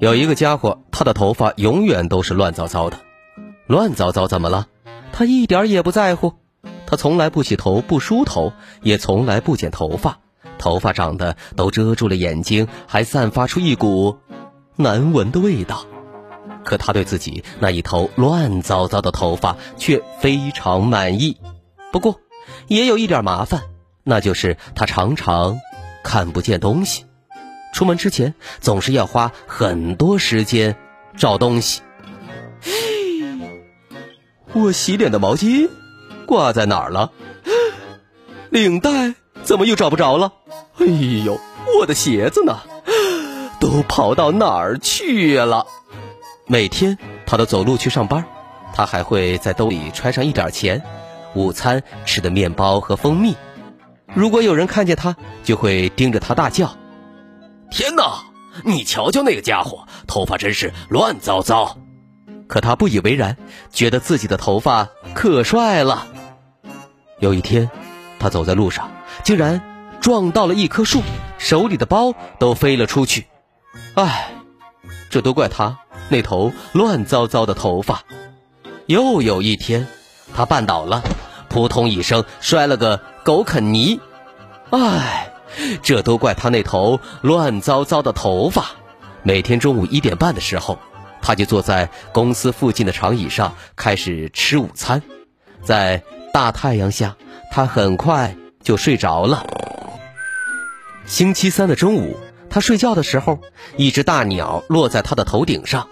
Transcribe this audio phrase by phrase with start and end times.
[0.00, 3.00] 有一个家伙，他的头发永远都是乱糟糟的。
[3.66, 4.68] 乱糟糟怎么了？
[5.12, 6.34] 他一点也不在乎。
[6.86, 8.52] 他从来不洗头、不梳头，
[8.82, 10.20] 也从来不剪头发。
[10.56, 14.18] 头发长得都遮住了眼睛，还散发出一股
[14.76, 15.84] 难闻的味道。
[16.64, 21.38] 可他对自己那一头乱糟糟的头发却非常满意。
[21.90, 22.20] 不过，
[22.68, 23.62] 也有一点麻烦，
[24.04, 25.58] 那就是他常常
[26.04, 27.04] 看不见东西。
[27.72, 30.76] 出门之前总是要花很多时间
[31.16, 31.82] 找东西。
[34.52, 35.68] 我洗脸的毛巾
[36.26, 37.12] 挂在哪儿了？
[38.50, 40.32] 领带怎么又找不着了？
[40.78, 41.38] 哎呦，
[41.78, 42.58] 我的鞋子呢？
[43.60, 45.66] 都跑到哪儿去了？
[46.46, 48.24] 每天他都走路去上班，
[48.72, 50.82] 他还会在兜里揣上一点钱，
[51.34, 53.36] 午餐吃的面包和蜂蜜。
[54.14, 56.77] 如果有人看见他，就会盯着他大叫。
[57.70, 58.24] 天哪！
[58.64, 61.78] 你瞧瞧那个家伙，头发真是乱糟糟。
[62.48, 63.36] 可他不以为然，
[63.70, 66.08] 觉得自己的头发可帅了。
[67.20, 67.70] 有一天，
[68.18, 68.90] 他走在路上，
[69.22, 69.60] 竟然
[70.00, 71.02] 撞到了一棵树，
[71.38, 73.26] 手里的包都飞了出去。
[73.94, 74.32] 唉，
[75.08, 78.02] 这都怪他那头乱糟糟的头发。
[78.86, 79.86] 又有一天，
[80.34, 81.04] 他绊倒了，
[81.48, 84.00] 扑通一声摔了个狗啃泥。
[84.70, 85.27] 唉。
[85.82, 88.66] 这都怪他那头乱糟糟的头发。
[89.22, 90.78] 每天中午一点半的时候，
[91.20, 95.02] 他就坐在公司附近的长椅上开始吃午餐。
[95.62, 97.16] 在大太阳下，
[97.50, 99.44] 他很快就睡着了。
[101.04, 102.16] 星期三的中午，
[102.48, 103.40] 他睡觉的时候，
[103.76, 105.88] 一只大鸟落在他的头顶上。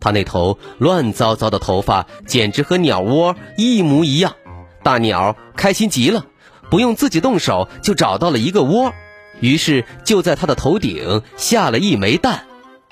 [0.00, 4.34] 他那头乱糟糟的头发简直和鸟窝一模一样。
[4.82, 6.24] 大鸟开心极了。
[6.70, 8.94] 不用自己动手就找到了一个窝，
[9.40, 12.44] 于是就在他的头顶下了一枚蛋。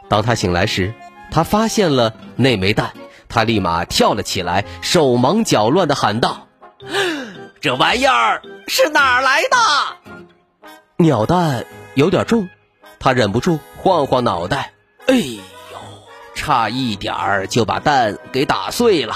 [0.09, 0.93] 当他醒来时，
[1.31, 2.93] 他发现了那枚蛋，
[3.29, 6.49] 他立马跳了起来，手忙脚乱地喊道
[7.61, 9.57] ：“这玩意儿是哪儿来的？”
[10.97, 12.49] 鸟蛋有点重，
[12.99, 14.73] 他忍不住晃晃脑袋，
[15.07, 15.39] 哎呦，
[16.35, 19.15] 差一点就把蛋给打碎了。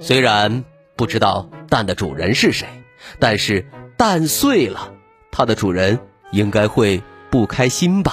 [0.00, 0.64] 虽然
[0.96, 2.66] 不知道蛋的主人是谁。
[3.18, 4.92] 但是蛋碎了，
[5.30, 5.98] 它的主人
[6.30, 8.12] 应该会不开心吧？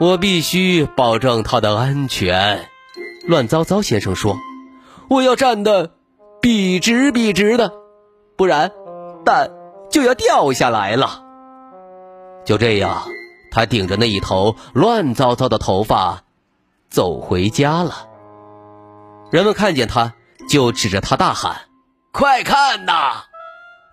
[0.00, 2.68] 我必须保证它的安全。
[3.26, 4.36] 乱糟糟先生说
[5.10, 5.90] ：“我要站得
[6.40, 7.72] 笔直笔直的，
[8.36, 8.70] 不然
[9.24, 9.50] 蛋
[9.90, 11.24] 就要掉下来了。”
[12.46, 13.02] 就这样，
[13.50, 16.22] 他顶着那一头乱糟糟的头发
[16.88, 18.08] 走回家了。
[19.30, 20.14] 人们看见他，
[20.48, 21.62] 就指着他大喊
[22.12, 23.24] ：“快看呐！”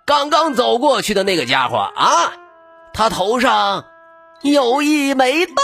[0.06, 2.34] 刚刚走过去的那个家伙啊，
[2.94, 3.86] 他头上
[4.44, 5.56] 有一枚蛋。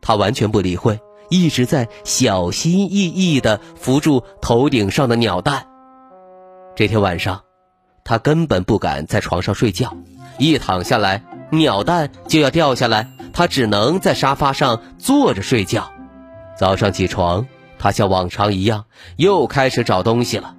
[0.00, 0.98] 他完全不理会，
[1.30, 5.64] 一直在小心翼翼地扶住头顶上的鸟蛋。
[6.74, 7.40] 这天晚上，
[8.02, 9.96] 他根本不敢在床上睡觉，
[10.38, 11.22] 一躺下来，
[11.52, 15.88] 鸟蛋就要掉下来，他只能在沙发上坐着睡觉。
[16.58, 17.46] 早上起床，
[17.78, 18.86] 他像往常一样
[19.18, 20.56] 又开始找东西了。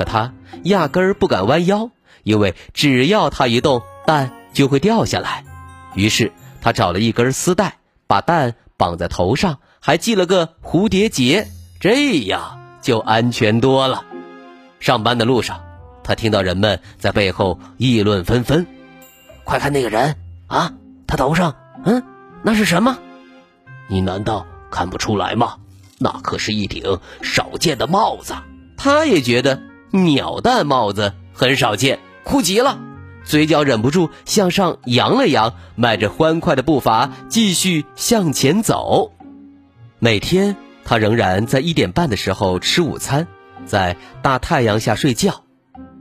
[0.00, 1.90] 可他压根儿不敢弯腰，
[2.22, 5.44] 因为只要他一动，蛋就会掉下来。
[5.94, 11.48] 于是他找了一根丝带，把蛋绑在头上，还系了个蝴蝶结，
[11.80, 14.06] 这样就安全多了。
[14.78, 15.60] 上班的路上，
[16.02, 18.66] 他听到人们在背后议论纷纷
[19.44, 20.72] ：“快看那个人啊，
[21.06, 22.02] 他头上，嗯，
[22.42, 22.96] 那是什么？
[23.86, 25.56] 你难道看不出来吗？
[25.98, 28.32] 那可是一顶少见的帽子。”
[28.82, 29.60] 他也觉得。
[29.90, 32.78] 鸟蛋帽子很少见，酷极了，
[33.24, 39.12] 嘴角忍不住向上扬了扬，迈着欢快的步伐继续向前走。
[39.98, 43.26] 每天他仍然在一点半的时候吃午餐，
[43.66, 45.44] 在大太阳下睡觉。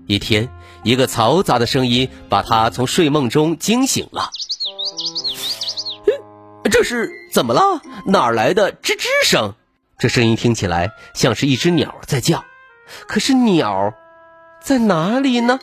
[0.06, 0.50] 一天，
[0.84, 4.30] 一个嘈杂的声音把他从睡梦中惊醒了。
[6.72, 7.82] 这是怎么了？
[8.06, 9.56] 哪儿来的吱吱声？
[9.98, 12.44] 这声音听起来像是一只鸟在叫。
[13.08, 13.94] 可是鸟
[14.62, 15.60] 在哪里呢？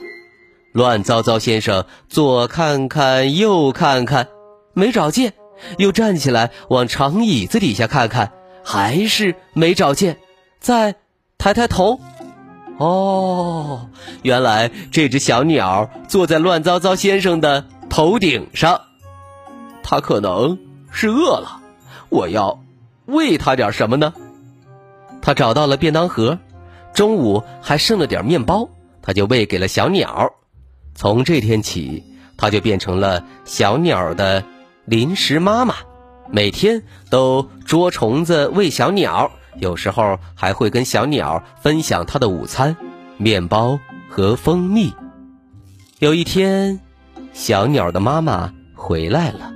[0.73, 4.29] 乱糟糟先生左看看右看看，
[4.75, 5.33] 没找见，
[5.79, 8.33] 又站起来往长椅子底下看看，
[8.63, 10.19] 还是没找见，
[10.61, 10.97] 再
[11.39, 11.99] 抬抬头，
[12.79, 13.89] 哦，
[14.23, 18.83] 原来这只小鸟坐在乱糟糟先生的头顶上，
[19.83, 20.59] 它可能
[20.91, 21.61] 是饿了，
[22.11, 22.63] 我要
[23.07, 24.13] 喂它点什么呢？
[25.23, 26.39] 他找到了便当盒，
[26.97, 28.71] 中午还剩了点面包，
[29.03, 30.33] 他就喂给了小鸟。
[30.95, 32.03] 从这天起，
[32.39, 34.43] 他就变成了小鸟的
[34.87, 35.75] 临时妈妈，
[36.31, 42.75] 每天都捉虫子喂小鸟，有时候还会跟小鸟分享他的午餐——
[43.21, 43.79] 面包
[44.09, 44.95] 和蜂蜜。
[45.99, 46.81] 有一天，
[47.35, 49.53] 小鸟的妈妈回来了，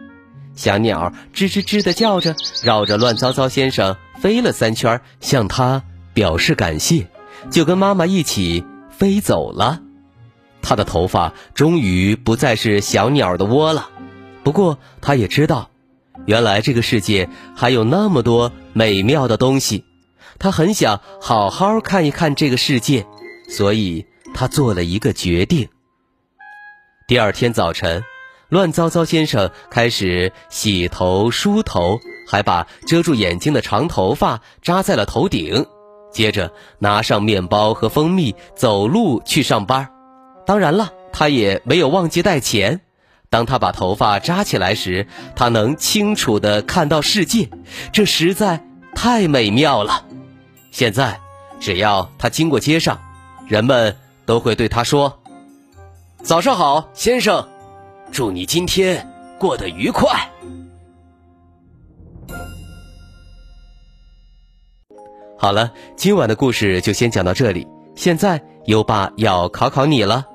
[0.55, 3.97] 小鸟吱吱吱的叫着，绕着乱糟糟先生。
[4.19, 5.83] 飞了三圈，向他
[6.13, 7.09] 表示感谢，
[7.51, 9.81] 就跟妈妈一起飞走了。
[10.63, 13.89] 他的头发终于不再是小鸟的窝了。
[14.43, 15.71] 不过，他也知道，
[16.27, 19.85] 原来这个世界还有那么多美妙的东西。
[20.39, 23.07] 他很想好好看一看这个世界，
[23.49, 25.69] 所以他做了一个决定。
[27.07, 28.05] 第二天早晨，
[28.49, 32.01] 乱糟糟先生开始洗头梳头。
[32.29, 35.67] 还把遮住眼睛的长头发扎在了头顶，
[36.11, 39.89] 接着拿上面包和蜂蜜，走路去上班。
[40.47, 42.81] 当然了，他也没有忘记带钱。
[43.29, 47.49] 当他把头发扎起来时，他能清楚地看到世界，
[47.93, 48.65] 这实在
[48.95, 50.05] 太美妙了。
[50.73, 51.21] 现在，
[51.61, 52.99] 只要他经过街上，
[53.47, 53.97] 人们
[54.27, 55.21] 都会对他说
[56.25, 57.49] ：“早上好，先生，
[58.11, 59.09] 祝你今天
[59.39, 60.29] 过得愉快。”
[65.43, 67.67] 好了，今晚的故事就先讲到这里。
[67.95, 70.27] 现在优爸要考考你了：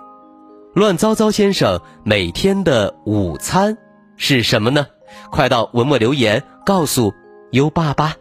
[0.74, 3.78] 乱糟糟先生每天的午餐
[4.18, 4.88] 是什么呢？
[5.30, 7.14] 快到文末留言告诉
[7.52, 8.16] 优爸吧。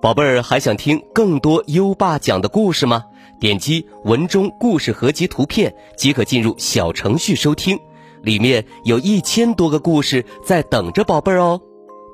[0.00, 3.02] 宝贝儿，还想听更多优爸讲的故事吗？
[3.40, 7.76] 点击文中故事合集图片即可进入小程序收听，
[8.22, 11.60] 里面有一千多个故事在等着宝贝儿哦。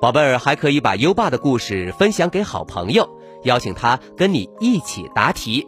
[0.01, 3.07] 宝贝儿还可以把优爸的故事分享给好朋友。
[3.43, 5.67] 邀请他跟你一起答题。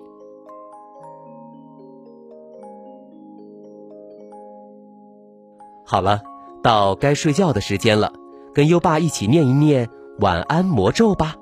[5.85, 6.21] 好了，
[6.63, 8.13] 到该睡觉的时间了，
[8.53, 9.89] 跟优爸一起念一念
[10.19, 11.35] 晚安魔咒吧。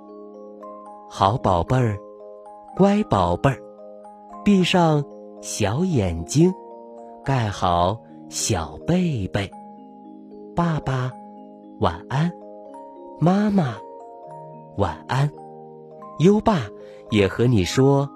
[1.10, 1.98] 好宝贝儿，
[2.76, 3.60] 乖宝贝儿，
[4.44, 5.04] 闭上
[5.42, 6.54] 小眼睛，
[7.24, 8.00] 盖好
[8.30, 9.52] 小被被。
[10.56, 11.12] 爸爸，
[11.80, 12.32] 晚安；
[13.20, 13.76] 妈妈，
[14.78, 15.32] 晚安。
[16.20, 16.68] 优爸
[17.12, 18.10] 也和你说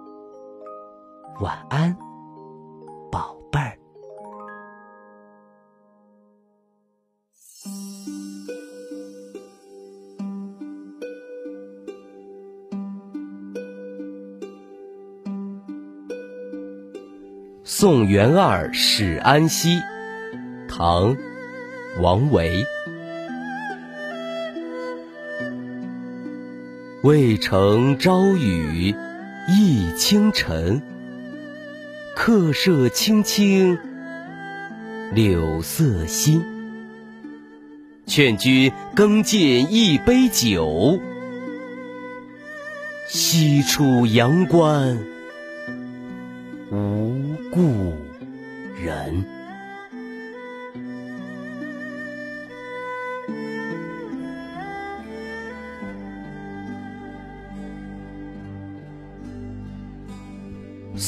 [1.40, 1.96] 晚安，
[3.10, 3.78] 宝贝儿。
[17.64, 19.80] 送元二使安西，
[20.68, 21.16] 唐，
[22.02, 22.66] 王维。
[27.04, 28.96] 渭城朝雨
[29.50, 30.82] 浥轻尘，
[32.16, 33.78] 客舍青青
[35.14, 36.46] 柳色新。
[38.06, 40.98] 劝君更尽一杯酒，
[43.10, 44.98] 西出阳关
[46.72, 47.98] 无故
[48.82, 49.43] 人。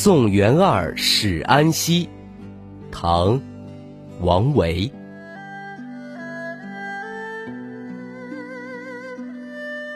[0.06, 2.08] 送元二使安西，
[2.92, 3.42] 唐，
[4.22, 4.92] 王维。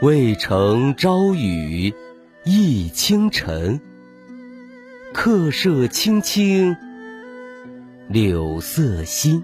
[0.02, 1.94] 渭城朝雨
[2.44, 3.80] 浥轻尘，
[5.14, 6.76] 客舍青青
[8.08, 9.44] 柳色新。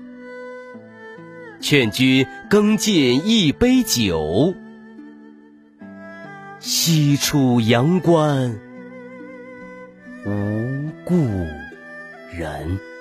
[1.62, 4.56] 劝君更尽一杯酒，
[6.58, 8.65] 西出阳关。
[11.16, 11.48] 故
[12.30, 12.95] 人。